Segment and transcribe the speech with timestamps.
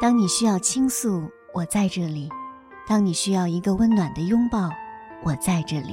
[0.00, 2.26] 当你需要倾诉，我在这里；
[2.88, 4.70] 当你需要一个温暖的拥抱，
[5.22, 5.92] 我在这里；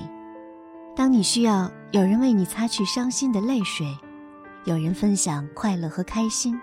[0.96, 3.86] 当你需要有人为你擦去伤心的泪水，
[4.64, 6.58] 有人分享快乐和开心，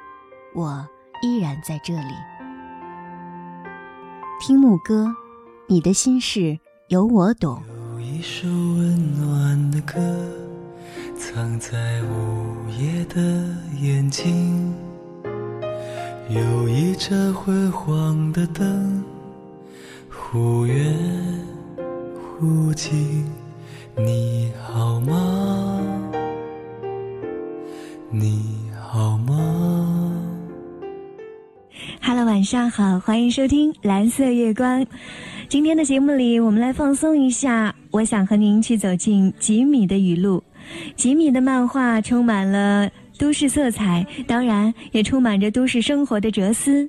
[0.55, 0.89] 我
[1.21, 2.15] 依然在这里。
[4.41, 5.15] 听牧歌，
[5.67, 6.59] 你的心事
[6.89, 7.63] 有我懂。
[7.93, 10.01] 有一首温暖的歌，
[11.15, 13.21] 藏在午夜的
[13.83, 14.75] 眼睛。
[16.31, 19.05] 有一盏昏黄的灯，
[20.09, 20.97] 忽远
[22.39, 23.27] 忽近，
[23.95, 25.83] 你好吗？
[28.11, 30.13] 你好吗
[32.01, 34.87] ？Hello，晚上好，欢迎收听蓝色月光。
[35.51, 37.75] 今天的节目里，我们来放松一下。
[37.91, 40.43] 我想和您去走进吉米的语录。
[40.97, 42.91] 吉米的漫画充满了。
[43.25, 46.87] 都市色彩，当然也充满着都市生活的哲思。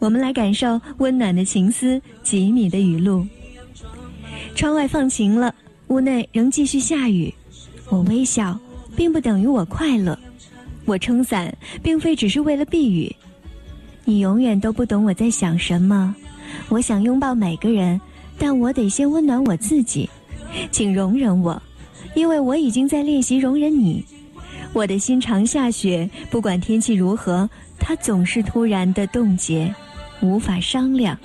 [0.00, 3.26] 我们来感受温暖的情思，吉米的语录。
[4.54, 5.54] 窗外放晴了，
[5.86, 7.32] 屋内仍继续下雨。
[7.88, 8.60] 我微笑，
[8.94, 10.16] 并不等于我快乐。
[10.84, 11.50] 我撑伞，
[11.82, 13.10] 并非只是为了避雨。
[14.04, 16.14] 你永远都不懂我在想什么。
[16.68, 17.98] 我想拥抱每个人，
[18.36, 20.06] 但我得先温暖我自己。
[20.70, 21.62] 请容忍我，
[22.14, 24.04] 因为我已经在练习容忍你。
[24.72, 29.72] 我的心常下雪，不管天气如何，它总是突然的冻结，
[30.22, 31.18] 无法商量。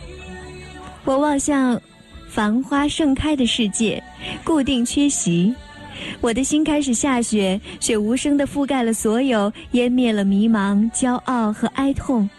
[1.05, 1.81] 我望向
[2.27, 4.03] 繁花盛开的世界，
[4.43, 5.53] 固定缺席。
[6.19, 12.29] 我的心开始下雪，雪无声地覆盖了所有，湮灭了迷茫、骄傲和哀痛。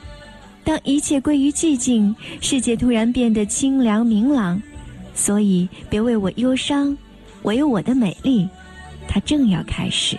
[0.63, 4.61] 当一切归于寂静，世界突然变得清凉明朗。
[5.15, 6.97] 所以别为我忧伤，
[7.41, 8.47] 我有我的美丽，
[9.09, 10.17] 它正要开始。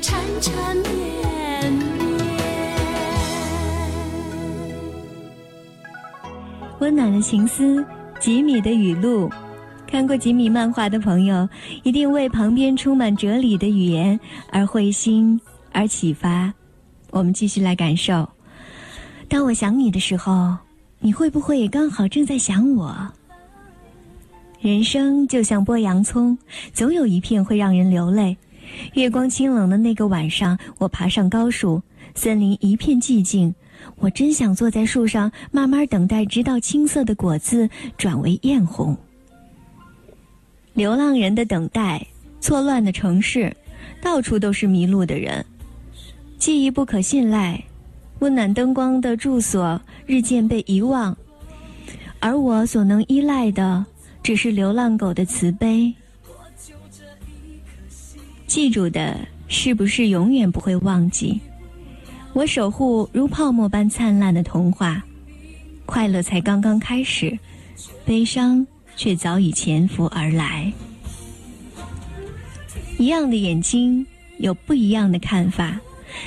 [0.00, 2.02] 缠缠绵绵
[6.78, 7.84] 温暖的情思，
[8.20, 9.30] 吉米的语录。
[9.86, 11.48] 看过吉米漫画的朋友，
[11.82, 14.18] 一定为旁边充满哲理的语言
[14.50, 15.40] 而会心
[15.72, 16.52] 而启发。
[17.10, 18.28] 我们继续来感受。
[19.28, 20.56] 当我想你的时候，
[20.98, 22.96] 你会不会也刚好正在想我？
[24.60, 26.38] 人生就像剥洋葱，
[26.72, 28.36] 总有一片会让人流泪。
[28.94, 31.82] 月光清冷的那个晚上，我爬上高树，
[32.14, 33.54] 森林一片寂静。
[33.96, 38.96] 我真想坐在树上，慢慢等待，直到青色的果子转为艳红。
[40.74, 42.06] 流浪人的等待，
[42.40, 43.54] 错乱的城市，
[44.00, 45.44] 到处都是迷路的人。
[46.38, 47.62] 记忆不可信赖，
[48.20, 51.16] 温暖灯光的住所日渐被遗忘，
[52.20, 53.84] 而我所能依赖的，
[54.22, 55.92] 只是流浪狗的慈悲。
[58.52, 59.18] 记住的
[59.48, 61.40] 是不是永远不会忘记？
[62.34, 65.02] 我守护如泡沫般灿烂的童话，
[65.86, 67.38] 快乐才刚刚开始，
[68.04, 70.70] 悲伤却早已潜伏而来。
[72.98, 74.06] 一样的眼睛
[74.36, 75.80] 有不一样的看法，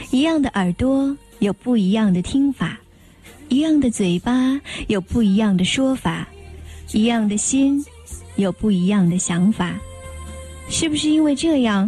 [0.10, 2.80] 一样的耳朵有不一样的听法，
[3.50, 6.28] 一样的嘴巴有不一样的说法，
[6.92, 7.86] 一样的心
[8.36, 9.76] 有不一样的想法。
[10.68, 11.88] 是不是因为这样，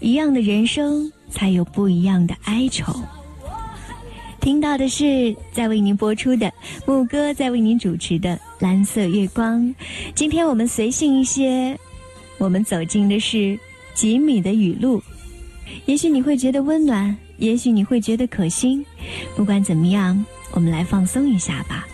[0.00, 2.94] 一样的人生才有不一样的哀愁？
[4.40, 6.52] 听到的是在为您播出的
[6.86, 9.60] 牧歌，在为您主持的《蓝色月光》。
[10.14, 11.76] 今天我们随性一些，
[12.38, 13.58] 我们走进的是
[13.94, 15.02] 吉米的语录。
[15.86, 18.84] 也许你会觉得温暖，也许你会觉得可心。
[19.34, 21.88] 不管怎么样，我们来放松一下吧。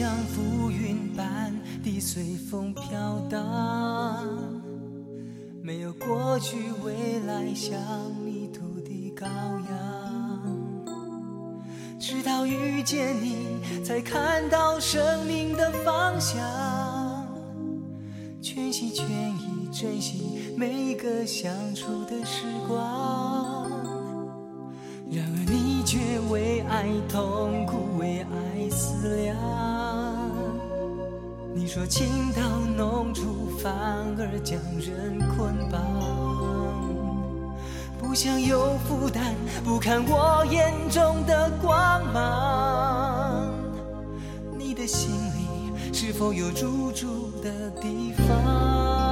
[0.00, 1.54] 像浮云般
[1.84, 4.26] 的随风飘荡，
[5.62, 7.78] 没有过去未来，像
[8.24, 10.88] 迷途的羔羊。
[11.98, 16.40] 直到遇见你，才看到生命的方向。
[18.40, 23.70] 全心全意珍惜每个相处的时光。
[25.10, 25.98] 然而你却
[26.30, 29.79] 为爱痛苦，为爱思量。
[31.72, 32.42] 说情到
[32.76, 33.72] 浓处反
[34.18, 35.80] 而将人捆绑，
[37.96, 43.54] 不想有负担，不看我眼中的光芒。
[44.58, 49.09] 你的心里是否有住处的地方？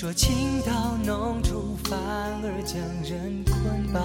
[0.00, 4.00] 说情到浓处反而将人捆绑，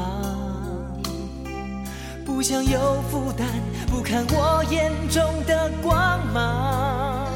[2.25, 3.45] 不想有负担，
[3.91, 7.29] 不看我眼中的光芒。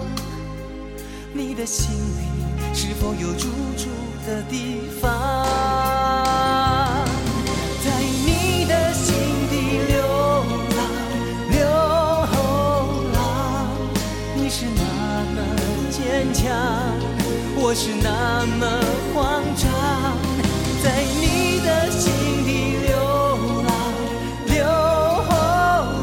[1.33, 3.47] 你的心里是否有住
[3.77, 3.91] 处
[4.25, 5.07] 的地方？
[7.85, 7.91] 在
[8.25, 9.13] 你的心
[9.51, 10.01] 底流
[10.75, 10.81] 浪，
[11.51, 11.61] 流
[13.13, 13.69] 浪，
[14.35, 14.81] 你是那
[15.35, 15.45] 么
[15.91, 16.96] 坚强。
[17.69, 18.65] 我是那么
[19.13, 19.69] 慌张，
[20.81, 22.13] 在你的心
[22.45, 22.95] 底流
[23.67, 23.69] 浪，
[24.45, 24.63] 流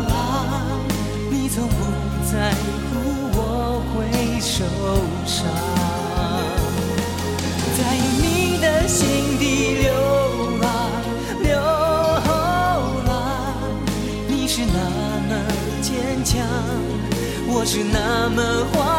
[0.07, 0.13] 浪。
[1.31, 1.75] 你从不
[2.31, 3.41] 在乎我
[3.95, 3.97] 会
[4.43, 4.63] 受
[5.25, 5.49] 伤，
[7.79, 7.81] 在
[8.21, 9.89] 你的心底流
[10.61, 10.69] 浪，
[11.43, 11.49] 流
[13.07, 13.09] 浪。
[14.29, 14.79] 你是那
[15.31, 15.33] 么
[15.81, 16.45] 坚强，
[17.49, 18.43] 我是那么
[18.75, 18.94] 慌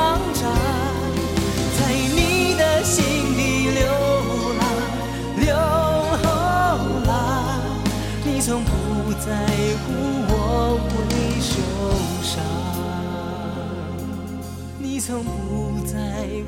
[15.08, 15.96] 从不在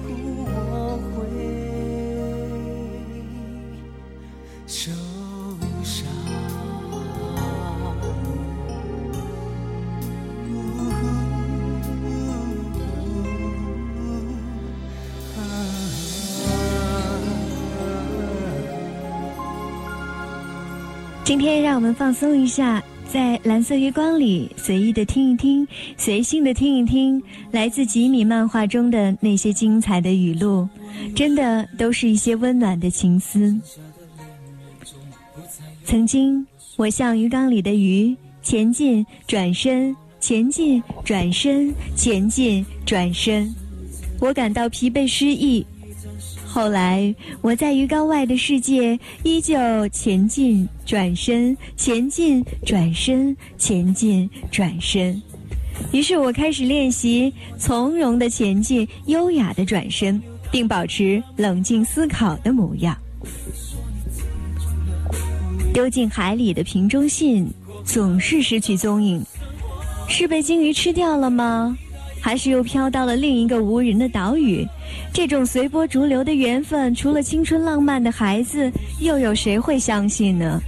[0.01, 1.21] 乎我会
[4.65, 4.91] 受
[5.83, 6.07] 伤。
[21.23, 25.65] 今天让我们放松一下，在蓝色月光里随意的听一听，
[25.97, 27.21] 随性的听一听，
[27.51, 30.67] 来自吉米漫画中的那些精彩的语录，
[31.15, 33.57] 真的都是一些温暖的情思。
[35.85, 36.45] 曾经，
[36.75, 43.53] 我像鱼缸里的鱼，前进，转身，前进，转身，前进，转身，
[44.19, 45.65] 我感到疲惫失意。
[46.57, 49.55] 后来，我在鱼缸外的世界依旧
[49.89, 55.21] 前进、转身、前进、转身、前进、转身。
[55.91, 60.19] 于是我开始练习从容的前进、优雅的转身，
[60.51, 62.97] 并保持冷静思考的模样。
[65.71, 67.47] 丢进海里的瓶中信
[67.85, 69.23] 总是失去踪影，
[70.09, 71.77] 是被鲸鱼吃掉了吗？
[72.19, 74.67] 还是又飘到了另一个无人的岛屿？
[75.13, 80.61] 这种随波逐流的缘分，除了青春浪漫的孩子，又有谁会相信呢？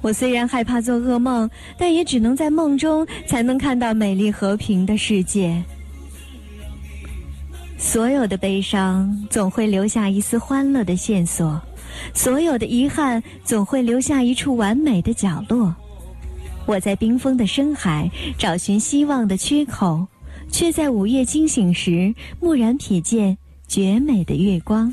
[0.00, 5.60] 我虽然害怕做噩梦，但也只能在梦中才能看到美丽和平的世界。
[7.76, 11.60] 所有的悲伤总会留下一丝欢乐的线索，
[12.14, 15.74] 所有的遗憾总会留下一处完美的角落。
[16.66, 20.06] 我在冰封的深海找寻希望的缺口。
[20.50, 23.36] 却在午夜惊醒时，蓦然瞥见
[23.66, 24.92] 绝美的月光。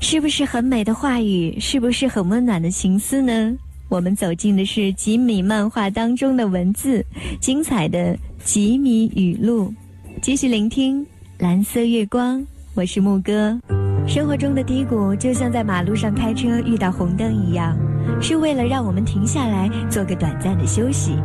[0.00, 1.58] 是不是很美的话语？
[1.60, 3.54] 是不是很温暖的情思呢？
[3.88, 7.04] 我们走进的是吉米漫画当中的文字，
[7.40, 9.74] 精彩的吉米语录。
[10.22, 11.04] 继续聆听
[11.38, 13.60] 蓝色月光，我是牧歌。
[14.06, 17.76] 生活中的低谷，就像在马路上开车遇到红灯一样，
[18.20, 21.16] 是为了让我们停下来做个短暂的休息。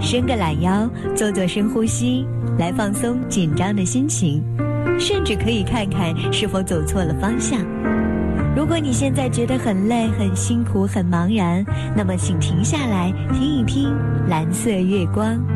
[0.00, 2.26] 伸个懒腰，做做深呼吸，
[2.58, 4.42] 来放松紧张的心情，
[4.98, 7.60] 甚至可以看看是否走错了方向。
[8.56, 11.64] 如果你现在觉得很累、很辛苦、很茫然，
[11.96, 13.92] 那么请停下来听一听
[14.28, 15.53] 蓝色月光。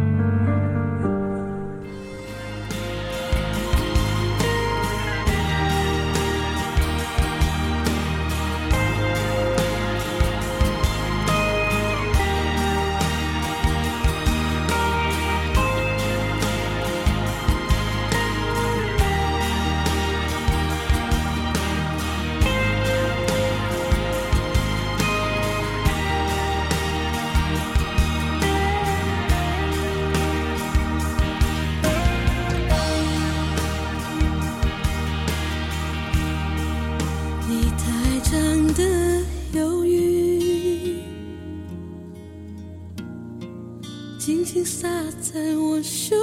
[45.20, 46.18] 在我胸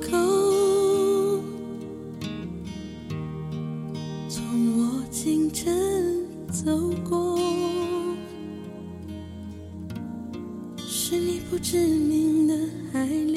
[0.00, 0.08] 口，
[4.28, 7.38] 从我清晨走过，
[10.78, 12.54] 是你不知名的
[12.94, 13.31] 爱。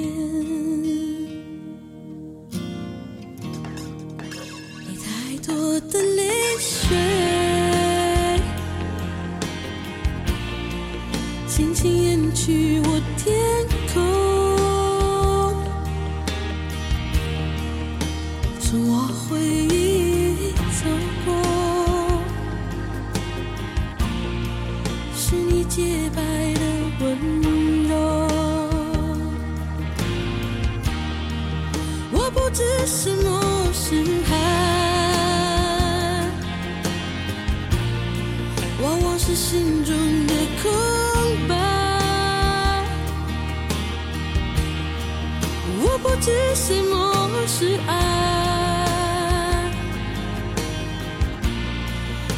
[46.16, 49.70] 不知什么是爱，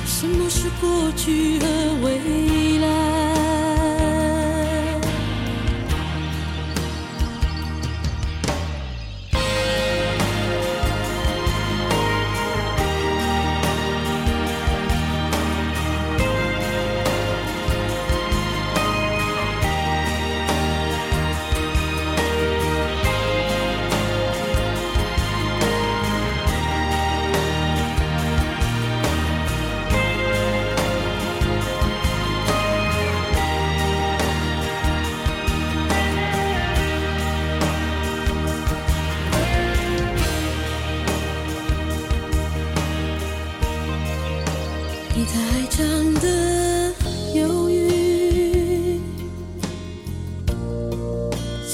[0.03, 1.67] 什么是过去和
[2.01, 3.06] 未来。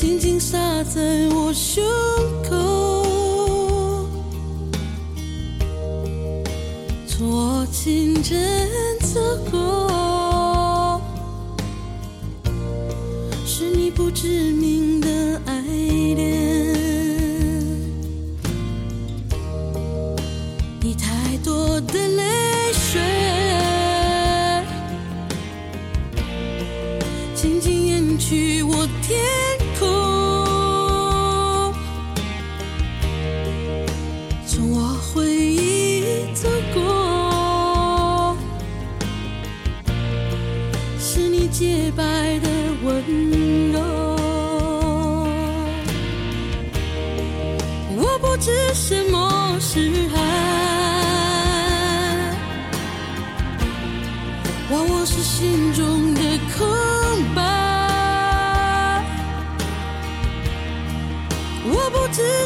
[0.03, 1.81] 静静洒在我胸
[2.43, 3.07] 口。
[7.07, 8.69] 做情人
[8.99, 9.17] 之
[9.49, 10.99] 后。
[13.45, 14.62] 是你不知名。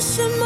[0.08, 0.37] 不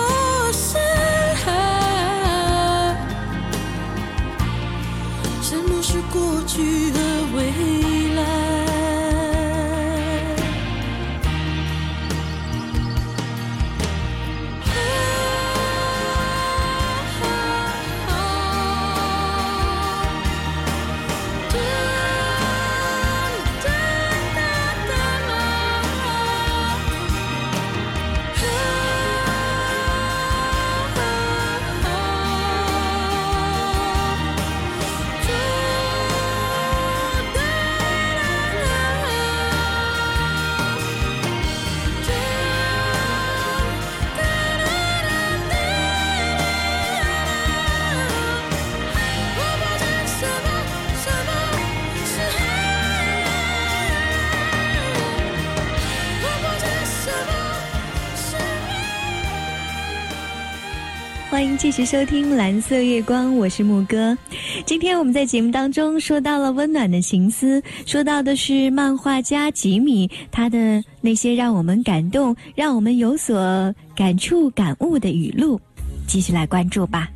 [61.41, 64.15] 欢迎继续收听《蓝色月光》，我是木哥。
[64.63, 75.59] 今天我们在节目当中说到了温暖的情思，说到的是漫画家吉米他的那些让我们感动、让我们有所感触、感悟的语录，
[76.05, 77.09] 继续来关注吧。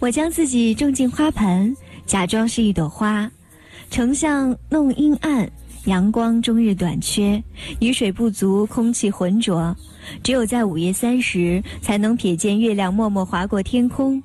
[0.00, 1.72] 我将自己种进花盆，
[2.06, 3.30] 假装是一朵花，
[3.88, 5.48] 成像弄阴暗，
[5.84, 7.40] 阳光终日短缺，
[7.78, 9.72] 雨水不足，空气浑浊。
[10.22, 14.22] 只有在午夜三时，才能瞥见月亮默默划过天空。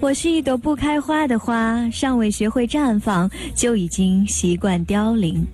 [0.00, 5.44] 我是一朵不开花的花，尚未学会绽放，就已经习惯凋零。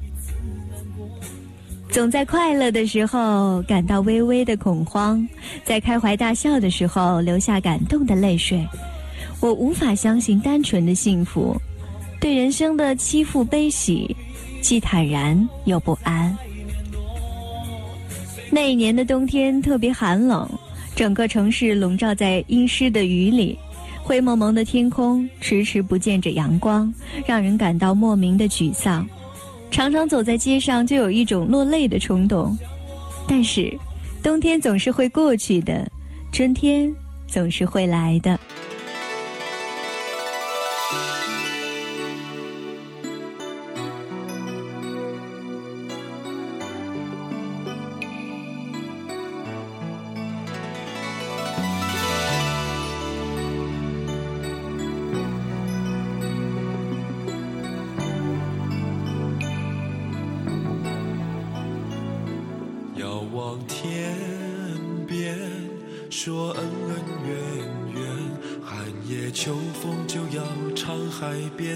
[1.88, 5.26] 总在快乐的时候感到微微的恐慌，
[5.64, 8.66] 在开怀大笑的时候流下感动的泪水。
[9.40, 11.56] 我无法相信单纯的幸福，
[12.20, 14.16] 对人生的欺负悲喜，
[14.60, 16.36] 既坦然又不安。
[18.54, 20.48] 那一年的冬天特别寒冷，
[20.94, 23.58] 整个城市笼罩在阴湿的雨里，
[24.00, 26.94] 灰蒙蒙的天空迟迟不见着阳光，
[27.26, 29.04] 让人感到莫名的沮丧。
[29.72, 32.56] 常常走在街上，就有一种落泪的冲动。
[33.26, 33.76] 但是，
[34.22, 35.90] 冬天总是会过去的，
[36.30, 36.94] 春天
[37.26, 38.38] 总是会来的。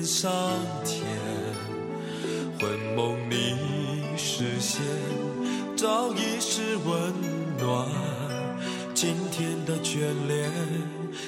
[0.09, 0.31] 上
[0.87, 1.05] 天。
[2.59, 2.67] 魂
[2.97, 3.55] 梦里
[4.17, 4.81] 实现
[5.77, 7.13] 早已是温
[7.59, 7.87] 暖，
[8.95, 10.51] 今天的眷恋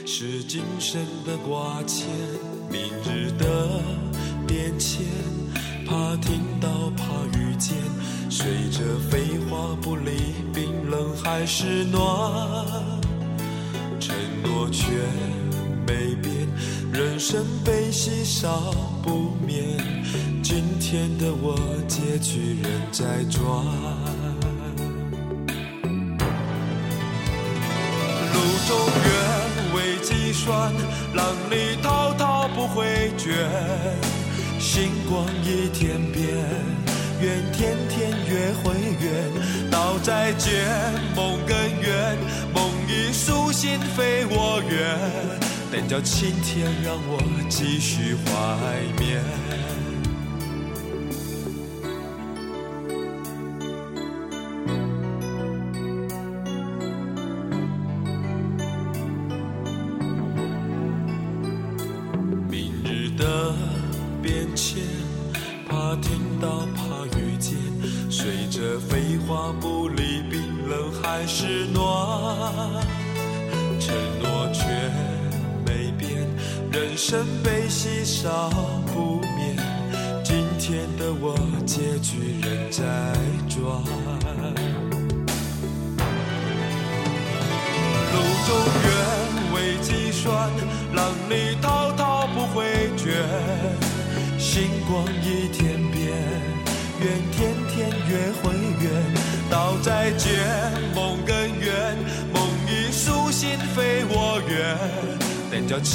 [0.06, 2.08] 是今生的挂牵，
[2.70, 3.82] 明日的
[4.48, 5.04] 变迁，
[5.86, 7.04] 怕听到怕
[7.38, 7.76] 遇见，
[8.30, 12.00] 随着飞花不离冰冷还是暖，
[14.00, 14.86] 承诺却
[15.86, 16.39] 没变，
[16.92, 19.78] 人生悲喜少不免，
[20.42, 23.40] 今天的我结局仍在转。
[28.34, 28.76] 路中
[29.06, 29.10] 缘
[29.72, 30.72] 未计算，
[31.14, 33.48] 浪里滔滔不回卷。
[34.58, 36.26] 星光一天边，
[37.20, 39.70] 愿天天月会圆。
[39.70, 40.66] 道再见，
[41.14, 42.18] 梦更远，
[42.52, 45.49] 梦已苏醒非我愿。
[45.72, 49.89] 但叫青天让我继续怀缅。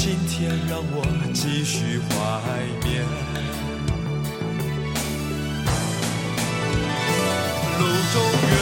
[0.06, 2.13] 今天让我继续怀
[2.84, 3.02] 缅。
[7.80, 8.54] 路中缘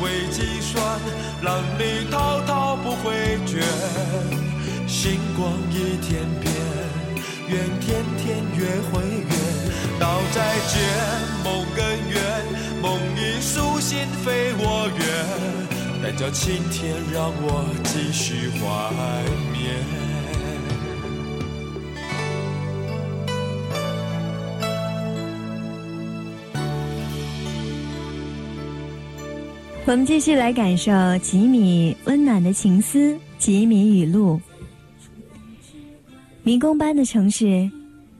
[0.00, 0.98] 未计算，
[1.42, 3.60] 浪里滔滔不回卷。
[4.86, 6.50] 星光一天变，
[7.48, 9.30] 愿天天月会圆。
[10.00, 10.80] 道再见，
[11.44, 12.16] 梦更远，
[12.80, 15.04] 梦已苏醒非我愿。
[16.02, 18.64] 但叫青天让我继续怀
[19.52, 20.07] 缅。
[29.88, 34.38] 我们继续来感受吉米温暖的情思，吉米语录。
[36.42, 37.70] 迷宫般的城市，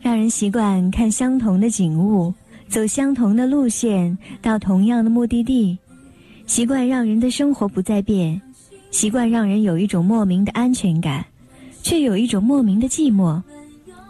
[0.00, 2.32] 让人习惯看相同的景物，
[2.68, 5.76] 走相同的路线，到同样的目的地，
[6.46, 8.40] 习惯让人的生活不再变，
[8.90, 11.22] 习惯让人有一种莫名的安全感，
[11.82, 13.42] 却有一种莫名的寂寞，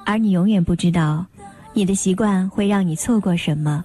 [0.06, 1.26] 而你永远不知道，
[1.72, 3.84] 你的习惯会让你错过什么。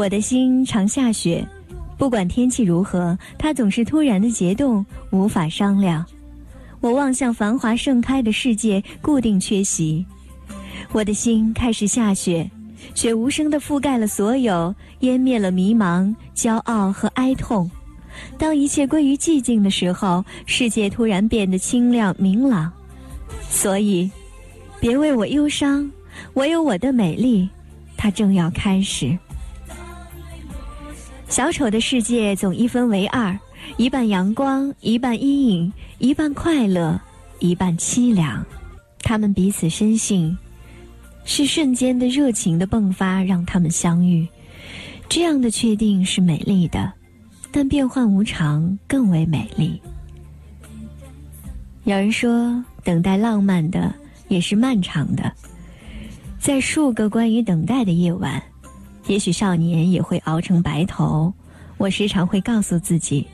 [0.00, 1.46] 我的心常下雪，
[1.98, 6.02] 不管天气如何，它总是突然的结冻，无法商量。
[6.80, 10.06] 我望向繁华盛开的世界，固定缺席。
[10.92, 12.50] 我的心开始下雪，
[12.94, 17.70] 雪无声地覆盖了所有，湮灭了迷茫、骄傲和哀痛。
[18.38, 22.72] 当一切归于寂静的时候，世界突然变得清亮明朗。
[23.50, 24.10] 所以，
[24.80, 25.92] 别为我忧伤，
[26.32, 27.46] 我有我的美丽，
[27.98, 29.14] 它正要开始。
[31.30, 33.38] 小丑的世界总一分为二，
[33.76, 37.00] 一半阳光，一半阴影，一半快乐，
[37.38, 38.44] 一半凄凉。
[39.04, 40.36] 他们彼此深信，
[41.24, 44.26] 是瞬间的热情的迸发让他们相遇。
[45.08, 46.92] 这样的确定是美丽的，
[47.52, 49.80] 但变幻无常更为美丽。
[51.84, 53.94] 有人说，等待浪漫的
[54.26, 55.32] 也是漫长的，
[56.40, 58.42] 在数个关于等待的夜晚。
[59.10, 61.34] 也许少年也会熬成白头。
[61.78, 63.26] 我时常会告诉自己，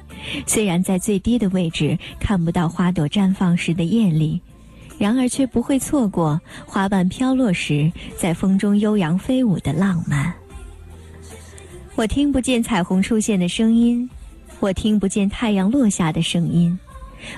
[0.47, 4.41] 虽然在最低的位置看不到花朵绽放时的艳丽，
[4.97, 10.33] 然而却不会错过花瓣飘落时在风中悠扬飞舞的浪漫。
[11.95, 14.09] 我听不见彩虹出现的声音，
[14.61, 16.79] 我听不见太阳落下的声音，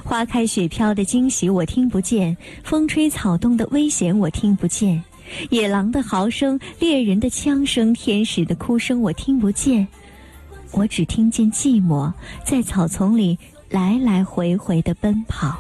[0.05, 5.03] 花开雪飘的惊喜我听不见，风吹草动的危险我听不见。
[5.51, 9.87] 野狼的嚎声，猎人的枪声，天使的哭声，我听不见，
[10.73, 12.13] 我只听见寂寞
[12.45, 13.39] 在草丛里
[13.71, 15.59] 来来回回的奔跑。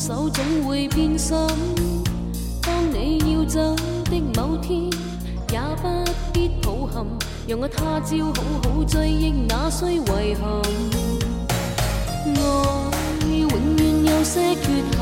[0.00, 1.36] 手，总会变心。
[2.62, 4.84] 当你要走的某天，
[5.52, 5.88] 也不
[6.32, 7.04] 必抱憾，
[7.46, 10.42] 让我他朝好好追忆那衰遺憾。
[12.24, 12.32] 爱
[13.28, 14.96] 永远有些缺陷，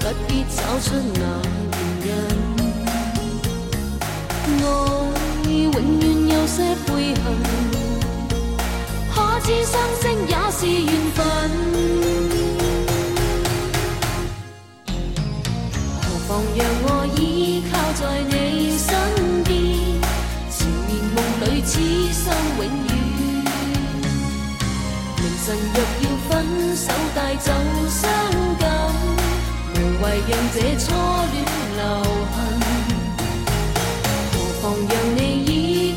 [0.00, 1.20] 不必找出那
[2.04, 2.06] 原
[2.58, 2.60] 因。
[4.60, 4.62] 爱
[5.48, 7.24] 永远有些悔恨，
[9.14, 10.60] 可知相识也是
[25.48, 27.50] 神若要分手，带走
[27.88, 28.06] 伤
[28.58, 28.68] 感，
[29.72, 30.92] 无谓让这初
[31.32, 31.36] 恋
[31.74, 31.80] 留
[32.34, 32.36] 痕。
[34.30, 35.48] 何妨让你依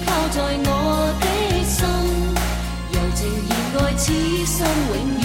[0.05, 0.71] 靠在我
[1.19, 1.25] 的
[1.65, 1.83] 心，
[2.93, 3.19] 柔情
[3.73, 4.03] 热爱此
[4.45, 4.55] 生
[4.87, 5.23] 永远。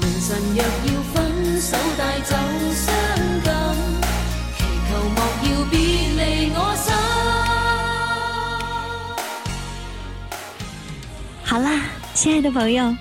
[0.00, 1.14] 明神若要分
[1.60, 2.34] 手，带走
[2.74, 2.90] 伤
[3.44, 3.54] 感，
[4.58, 5.72] 祈求莫要别
[6.18, 6.20] 离
[6.52, 6.84] 我心。
[11.44, 11.91] 好啦。
[12.22, 12.96] 亲爱的朋友，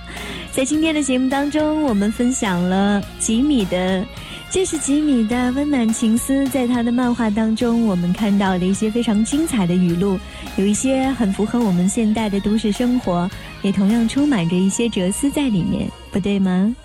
[0.52, 4.04] 在今天的节目当中，我们分享了吉米的。
[4.50, 10.18] 这是吉米的温暖情思，在他的漫画当中，我们看到了一些非常精彩的语录，
[10.56, 13.30] 有一些很符合我们现代的都市生活，
[13.62, 16.76] 也同样充满着一些哲思在里面，不对吗？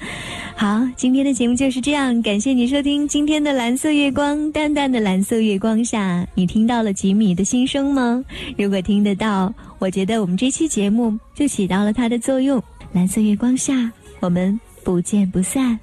[0.58, 8.24] 好，今天的节目就是这样，感谢你收听今天的蓝色月光，淡淡的蓝色月光下，你听到了吉米的心声吗？
[8.56, 12.60] 如果听得到，我觉得我们这期节目就起到了它的作用。
[12.92, 15.78] 蓝色月光下，我们不见不散。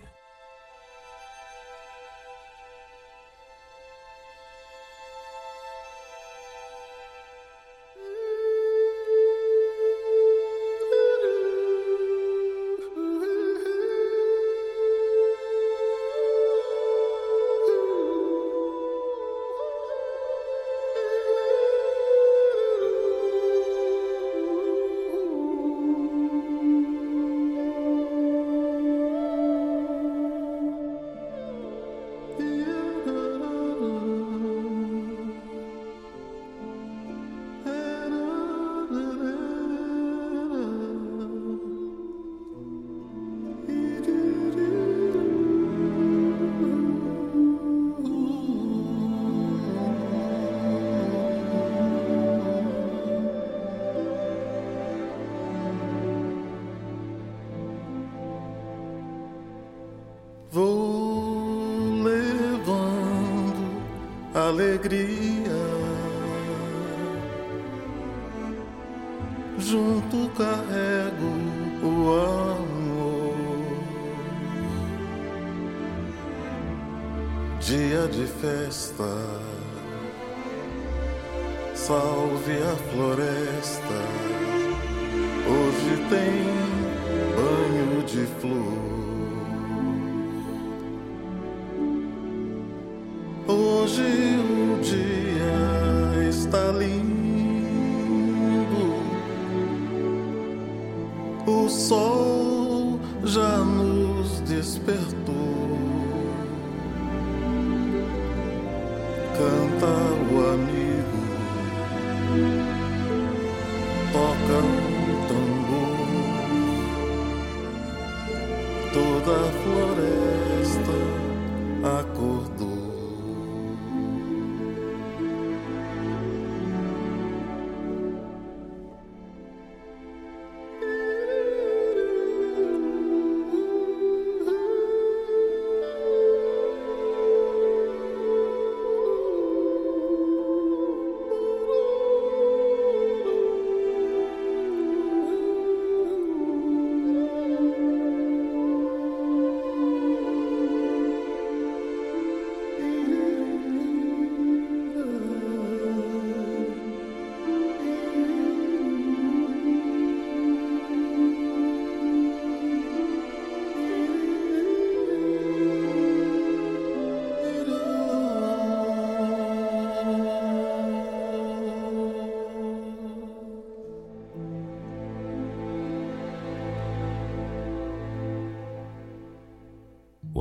[101.46, 105.63] O sol já nos despertou.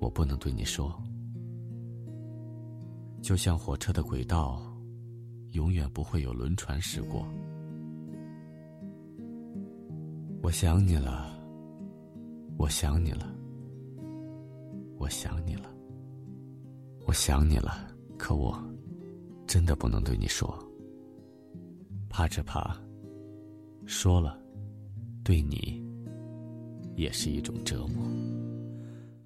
[0.00, 0.92] 我不能对你说。
[3.22, 4.60] 就像火车的轨道，
[5.52, 7.24] 永远不会有轮船驶过。
[10.42, 11.30] 我想你了，
[12.56, 13.30] 我想你了，
[14.98, 15.70] 我想你了，
[17.06, 17.86] 我想你了。
[18.16, 18.58] 可我
[19.46, 20.58] 真的不能对你说，
[22.08, 22.74] 怕只怕
[23.84, 24.38] 说了，
[25.22, 25.82] 对你
[26.96, 28.04] 也是一种折磨。